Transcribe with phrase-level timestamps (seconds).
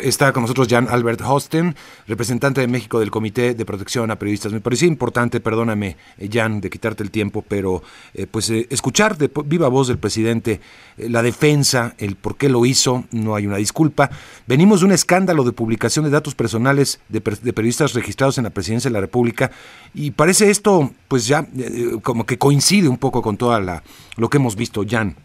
[0.00, 1.74] Está con nosotros Jan Albert Hosten,
[2.06, 4.52] representante de México del Comité de Protección a Periodistas.
[4.52, 7.82] Me parecía importante, perdóname, eh, Jan, de quitarte el tiempo, pero
[8.14, 10.60] eh, pues eh, escuchar de viva voz del presidente
[10.96, 14.10] la defensa, el por qué lo hizo, no hay una disculpa.
[14.46, 18.50] Venimos de un escándalo de publicación de datos personales de, de periodistas registrados en la
[18.50, 19.50] presidencia de la República
[19.94, 21.46] y parece esto, pues ya
[22.02, 23.82] como que coincide un poco con toda la
[24.16, 25.16] lo que hemos visto, Jan.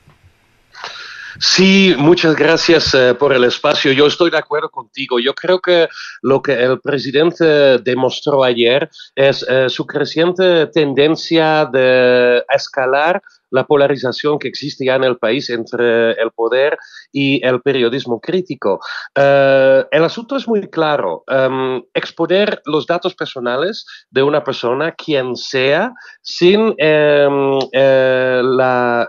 [1.39, 3.91] Sí, muchas gracias eh, por el espacio.
[3.91, 5.19] Yo estoy de acuerdo contigo.
[5.19, 5.87] Yo creo que
[6.21, 14.39] lo que el presidente demostró ayer es eh, su creciente tendencia de escalar la polarización
[14.39, 16.77] que existe ya en el país entre el poder
[17.13, 18.81] y el periodismo crítico.
[19.15, 21.23] Eh, el asunto es muy claro.
[21.27, 29.07] Em, exponer los datos personales de una persona, quien sea, sin, em, la,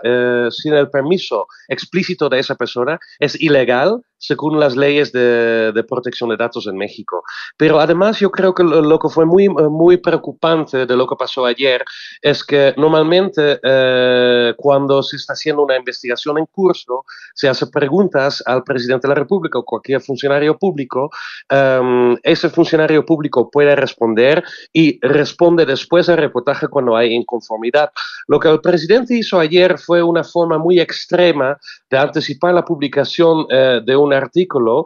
[0.51, 6.37] sin el permiso explícito de esa persona es ilegal según las leyes de, protección de
[6.37, 7.23] datos en México.
[7.57, 11.45] Pero además yo creo que lo, que fue muy, muy preocupante de lo que pasó
[11.45, 11.83] ayer
[12.21, 18.43] es que normalmente eh, cuando se está haciendo una investigación en curso, se hace preguntas
[18.45, 21.09] al presidente de la República o cualquier funcionario público,
[21.49, 27.91] em, ese funcionario público puede responder y responde después al reportaje cuando hay inconformidad.
[28.27, 31.57] Lo que el presidente hizo ayer fue una forma muy extrema
[31.89, 34.85] de anticipar la publicación eh, de un artículo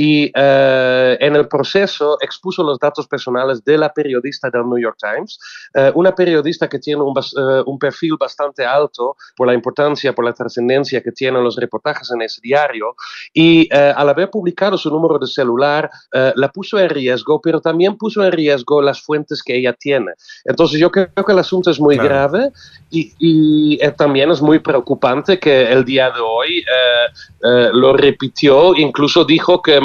[0.00, 4.96] y eh, en el proceso expuso los datos personales de la periodista del New York
[4.96, 5.40] Times,
[5.74, 10.24] eh, una periodista que tiene un, eh, un, perfil bastante alto por la importancia, por
[10.24, 12.94] la trascendencia que tienen los reportajes en ese diario,
[13.34, 18.24] y al haber publicado su número de celular, la puso en riesgo, pero también puso
[18.24, 20.12] en riesgo las fuentes que ella tiene.
[20.44, 22.52] Entonces yo creo que el asunto es muy grave
[22.90, 26.64] y, y también es muy preocupante que el día de hoy
[27.72, 29.80] lo repitió, incluso dijo que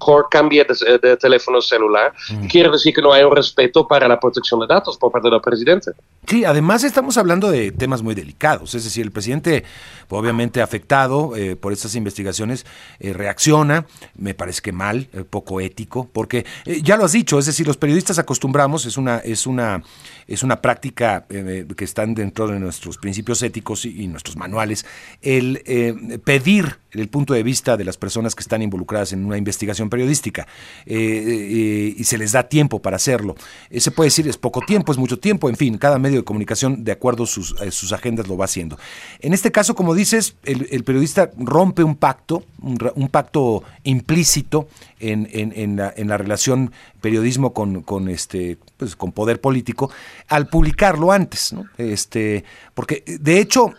[0.00, 2.12] mejor cambie de, teléfono celular.
[2.30, 2.46] Mm.
[2.46, 5.40] Quiere decir que no hay un respeto para la protección de datos por parte del
[5.40, 5.92] presidente.
[6.26, 8.74] Sí, además estamos hablando de temas muy delicados.
[8.74, 9.64] Es decir, el presidente,
[10.08, 12.64] obviamente afectado eh, por estas investigaciones,
[12.98, 16.46] eh, reacciona, me parece que mal, eh, poco ético, porque
[16.82, 19.82] ya lo has dicho, es decir, los periodistas acostumbramos, es una, es una,
[20.26, 24.86] es una práctica que están dentro de nuestros principios éticos y, y nuestros manuales,
[25.20, 29.90] el pedir el punto de vista de las personas que están involucradas en una investigación
[29.90, 30.46] periodística
[30.86, 33.36] eh, eh, y se les da tiempo para hacerlo.
[33.70, 36.24] Eh, se puede decir es poco tiempo, es mucho tiempo, en fin, cada medio de
[36.24, 38.78] comunicación de acuerdo a sus, sus agendas lo va haciendo.
[39.20, 44.68] En este caso, como dices, el, periodista rompe un pacto, un, pacto implícito
[44.98, 49.90] en, en, la, en, la, relación periodismo con, con, este, pues, con poder político
[50.28, 51.64] al publicarlo antes, ¿no?
[51.78, 53.74] Este, porque de hecho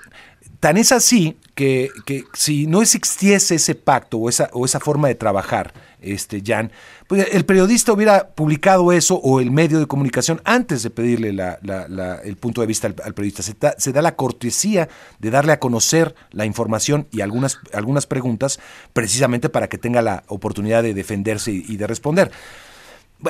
[0.61, 1.89] Tan es así que,
[2.33, 6.71] si no existiese ese pacto o esa, o esa forma de trabajar, este, Jan,
[7.07, 12.37] pues el periodista hubiera publicado eso o el medio de comunicación antes de pedirle el
[12.37, 13.41] punto de vista al, periodista.
[13.41, 18.59] Se da, la cortesía de darle a conocer la información y algunas, algunas preguntas
[18.93, 22.31] precisamente para que tenga la oportunidad de defenderse y, de responder.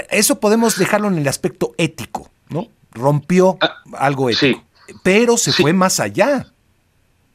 [0.10, 2.68] eso podemos dejarlo en el aspecto ético, ¿no?
[2.92, 4.66] Rompió ah, algo ético,
[5.02, 6.52] pero se fue más allá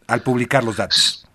[0.06, 1.25] al publicar los datos.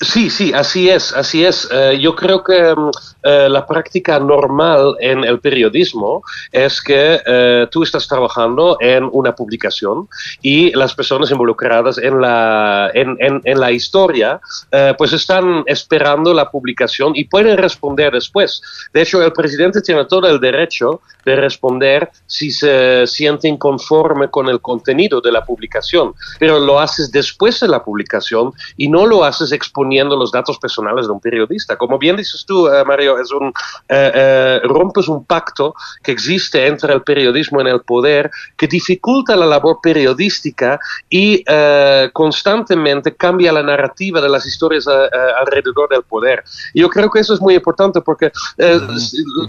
[0.00, 1.68] Sí, sí, así es, así es.
[1.70, 2.90] Eh, yo creo que mm,
[3.22, 9.36] eh, la práctica normal en el periodismo es que eh, tú estás trabajando en una
[9.36, 10.08] publicación
[10.42, 14.40] y las personas involucradas en la, en, en, la historia
[14.98, 18.60] pues están esperando la publicación y pueden responder después.
[18.92, 24.48] De hecho, el presidente tiene todo el derecho de responder si se siente inconforme con
[24.48, 29.24] el contenido de la publicación, pero lo haces después de la publicación y no lo
[29.24, 31.76] haces exponiendo los datos personales de un periodista.
[31.76, 33.48] Como bien dices tú, eh, Mario, es un,
[33.88, 39.36] eh, eh, rompes un pacto que existe entre el periodismo y el poder que dificulta
[39.36, 40.78] la labor periodística
[41.08, 41.44] y
[42.12, 46.42] constantemente cambia la narrativa de las historias alrededor del poder.
[46.74, 48.30] yo creo que eso es muy importante porque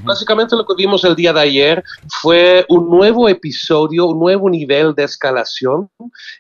[0.04, 1.84] básicamente lo que vimos el día de ayer
[2.22, 5.90] fue un nuevo episodio, un nuevo nivel de escalación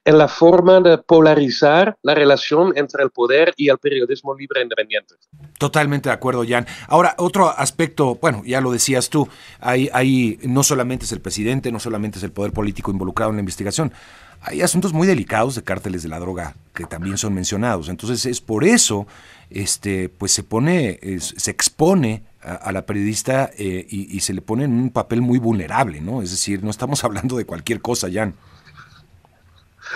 [0.03, 4.63] en la forma de polarizar la relación entre el poder y el periodismo libre e
[4.63, 5.15] independiente.
[5.59, 6.65] Totalmente de acuerdo, Jan.
[6.87, 9.27] Ahora, otro aspecto, bueno, ya lo decías tú,
[9.59, 13.41] hay, no solamente es el presidente, no solamente es el poder político involucrado en la
[13.41, 13.93] investigación,
[14.41, 17.89] hay asuntos muy delicados de cárteles de la droga que también son mencionados.
[17.89, 19.07] Entonces es por eso,
[19.49, 24.73] este, pues se pone, se expone a, la periodista eh, y, se le pone en
[24.73, 26.21] un papel muy vulnerable, ¿no?
[26.21, 28.35] Es decir, no estamos hablando de cualquier cosa, Jan.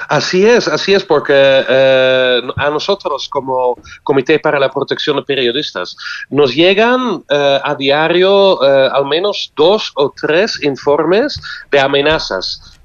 [0.08, 5.96] Así es, así es, porque eh, a nosotros como Comité para la Protección de Periodistas
[6.30, 11.40] nos llegan eh, a diario eh, al menos dos o tres informes
[11.72, 12.76] de amenazas.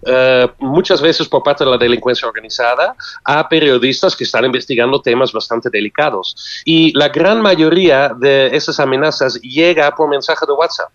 [0.58, 2.94] muchas veces por parte de la delincuencia organizada
[3.24, 6.36] a periodistas que están investigando temas bastante delicados.
[6.66, 10.90] Y la gran mayoría de esas amenazas llega por mensaje de WhatsApp.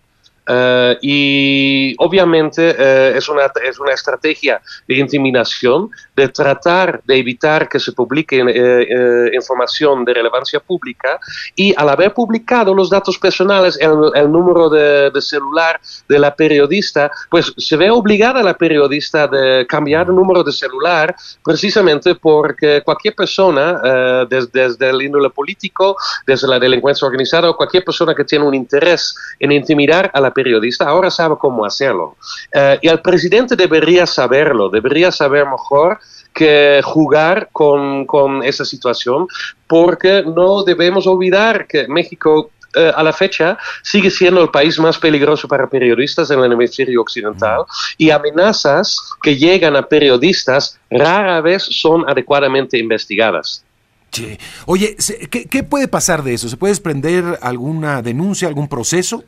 [0.48, 7.68] Eh, y obviamente eh, es, una, es una estrategia de intimidación, de tratar de evitar
[7.68, 11.20] que se publique eh, información de relevancia pública
[11.54, 16.34] y al haber publicado los datos personales, el, el número de, de, celular de la
[16.34, 21.14] periodista, pues se ve obligada la periodista de cambiar el número de celular
[21.44, 25.96] precisamente porque cualquier persona, desde, desde el índole político,
[26.26, 30.29] desde la delincuencia organizada o cualquier persona que tiene un interés en intimidar a la
[30.32, 32.16] periodista ahora sabe cómo hacerlo.
[32.52, 35.98] Eh, y el presidente debería saberlo, debería saber mejor
[36.32, 39.26] que jugar con, con esa situación,
[39.66, 44.96] porque no debemos olvidar que México eh, a la fecha sigue siendo el país más
[44.96, 47.64] peligroso para periodistas en el hemisferio occidental
[47.98, 53.64] y amenazas que llegan a periodistas rara vez son adecuadamente investigadas.
[54.12, 54.38] Sí.
[54.66, 54.96] Oye,
[55.30, 56.48] ¿qué, ¿qué, puede pasar de eso?
[56.48, 59.24] ¿Se puede desprender alguna denuncia, algún proceso?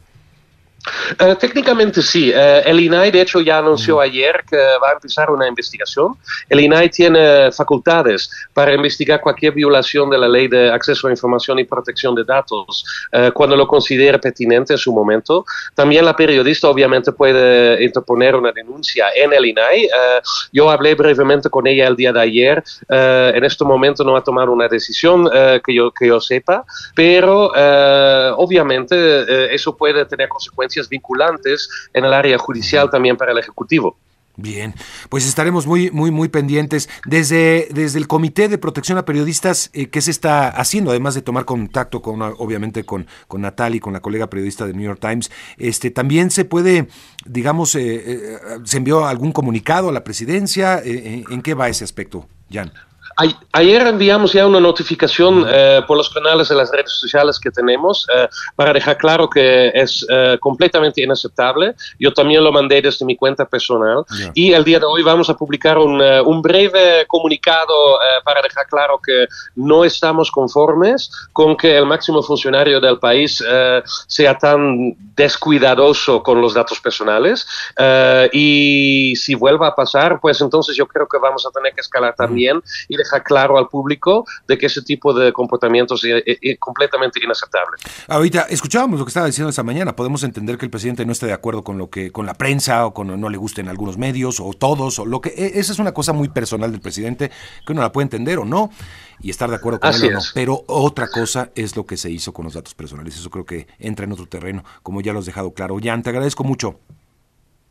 [1.18, 2.32] Eh, técnicamente sí.
[2.34, 6.16] Eh, el INAI, de hecho, ya anunció ayer que va a empezar una investigación.
[6.48, 11.58] El INAI tiene facultades para investigar cualquier violación de la ley de acceso a información
[11.58, 15.44] y protección de datos eh, cuando lo considere pertinente en su momento.
[15.74, 19.88] También la periodista, obviamente, puede interponer una denuncia en el INAI.
[20.52, 22.62] yo hablé brevemente con ella el día de ayer.
[22.88, 25.28] en este momento no ha tomado una decisión
[25.64, 26.64] que, yo, que yo sepa,
[26.94, 27.52] pero
[28.36, 33.96] obviamente eso puede tener consecuencias vinculantes en el área judicial también para el Ejecutivo.
[34.36, 34.74] Bien,
[35.10, 36.88] pues estaremos muy, muy, muy pendientes.
[37.04, 40.90] Desde, desde el Comité de Protección a Periodistas, eh, ¿qué se está haciendo?
[40.90, 44.84] Además de tomar contacto con, obviamente, con, con Natalie, con la colega periodista de New
[44.84, 46.88] York Times, este, también se puede,
[47.26, 50.80] digamos, eh, eh, se envió algún comunicado a la presidencia.
[50.82, 52.72] ¿En qué va ese aspecto, Jan?
[53.16, 58.06] Ayer enviamos ya una notificación eh, por los canales de las redes sociales que tenemos
[58.14, 61.74] eh, para dejar claro que es eh, completamente inaceptable.
[61.98, 64.04] Yo también lo mandé desde mi cuenta personal.
[64.34, 69.00] Y el día de hoy vamos a publicar un, un breve comunicado para dejar claro
[69.04, 69.26] que
[69.56, 73.42] no estamos conformes con que el máximo funcionario del país
[74.06, 77.46] sea tan descuidadoso con los datos personales.
[78.32, 82.14] Y si vuelva a pasar, pues entonces yo creo que vamos a tener que escalar
[82.14, 87.76] también y deja claro al público de que ese tipo de comportamientos es, completamente inaceptable.
[88.08, 89.94] Ahorita escuchábamos lo que estaba diciendo esta mañana.
[89.94, 92.86] Podemos entender que el presidente no esté de acuerdo con lo que con la prensa
[92.86, 95.78] o con no le gusten algunos medios o todos o lo que e, esa es
[95.78, 97.30] una cosa muy personal del presidente
[97.66, 98.70] que uno la puede entender o no
[99.20, 100.20] y estar de acuerdo con él o no.
[100.34, 103.16] Pero otra cosa es lo que se hizo con los datos personales.
[103.16, 105.76] Eso creo que entra en otro terreno, como ya lo has dejado claro.
[105.82, 106.80] Jan, te agradezco mucho.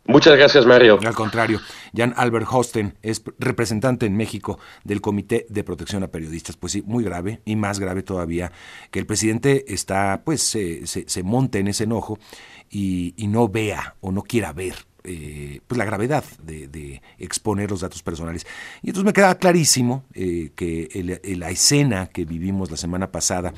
[0.06, 1.00] Muchas gracias, Mario.
[1.06, 1.60] Al contrario,
[1.96, 6.58] Jan Albert Hosten es representante en México del Comité de Protección a Periodistas.
[6.58, 8.52] Pues sí, muy grave y más grave todavía
[8.90, 12.18] que el presidente está, pues, se, se, monte en ese enojo
[12.70, 18.04] y, no vea o no quiera ver eh, pues la gravedad de, exponer los datos
[18.04, 18.46] personales.
[18.82, 23.54] Y entonces me queda clarísimo eh, que la escena que vivimos la semana pasada,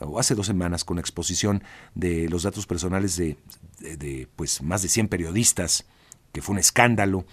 [0.00, 1.62] o hace dos semanas, con la exposición
[1.94, 3.36] de los datos personales de,
[3.80, 5.86] de, pues más de 100 periodistas,
[6.32, 7.24] que fue un escándalo,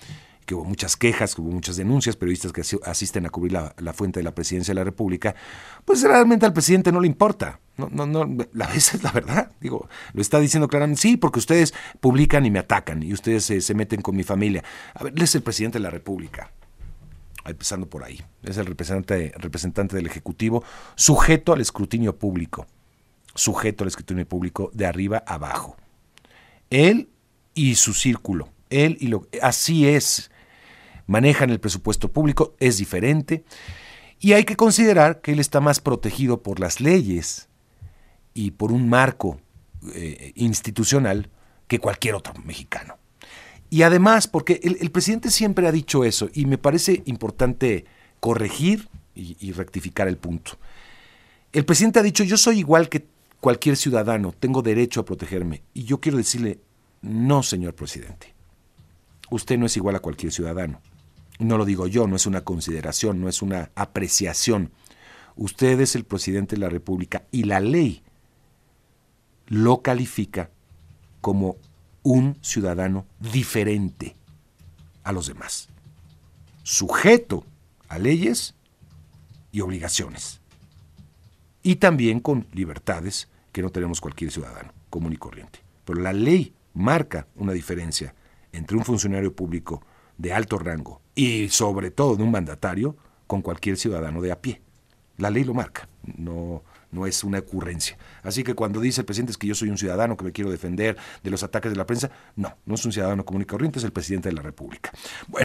[0.45, 4.19] que hubo muchas quejas, que hubo muchas denuncias, periodistas que asisten a cubrir la, fuente
[4.19, 5.35] de la presidencia de la República,
[5.85, 7.59] pues realmente al presidente no le importa.
[7.77, 9.51] No, no, la verdad.
[9.59, 13.73] Digo, lo está diciendo claramente, sí, porque ustedes publican y me atacan y ustedes se,
[13.73, 14.63] meten con mi familia.
[14.93, 16.51] A ver, él es el presidente de la República.
[17.45, 18.21] Empezando por ahí.
[18.43, 20.63] Es el representante, representante del Ejecutivo,
[20.95, 22.67] sujeto al escrutinio público.
[23.35, 25.75] Sujeto al escrutinio público de arriba abajo.
[26.69, 27.09] Él
[27.53, 28.49] y su círculo.
[28.69, 30.31] Él y lo así es.
[31.07, 33.43] Manejan el presupuesto público, es diferente.
[34.19, 37.49] Y hay que considerar que él está más protegido por las leyes
[38.33, 39.39] y por un marco
[39.93, 41.29] eh, institucional
[41.67, 42.97] que cualquier otro mexicano.
[43.69, 47.85] Y además, porque el, presidente siempre ha dicho eso, y me parece importante
[48.19, 50.57] corregir y rectificar el punto.
[51.51, 53.05] El presidente ha dicho, yo soy igual que
[53.43, 55.63] cualquier ciudadano, tengo derecho a protegerme.
[55.73, 56.59] Y yo quiero decirle,
[57.01, 58.33] no, señor presidente.
[59.29, 60.81] Usted no es igual a cualquier ciudadano.
[61.39, 64.71] No lo digo yo, no es una consideración, no es una apreciación.
[65.35, 68.03] Usted es el presidente de la República y la ley
[69.47, 70.51] lo califica
[71.21, 71.57] como
[72.03, 74.15] un ciudadano diferente
[75.03, 75.69] a los demás,
[76.63, 77.45] sujeto
[77.87, 78.55] a leyes
[79.51, 80.41] y obligaciones.
[81.61, 85.59] Y también con libertades que no tenemos cualquier ciudadano común y corriente.
[85.85, 88.13] Pero la ley marca una diferencia
[88.51, 89.81] entre un funcionario público
[90.17, 92.95] de alto rango y sobre todo de un mandatario
[93.27, 94.61] con cualquier ciudadano de a pie.
[95.17, 97.97] La ley lo marca, no, no es una ocurrencia.
[98.23, 100.49] Así que cuando dice el presidente es que yo soy un ciudadano que me quiero
[100.49, 103.79] defender de los ataques de la prensa, no, no es un ciudadano común y corriente,
[103.79, 104.91] es el presidente de la República.
[105.27, 105.41] Bueno,